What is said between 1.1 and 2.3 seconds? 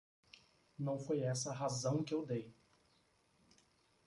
essa a razão que eu